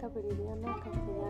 [0.00, 1.21] かぶりでやんなかった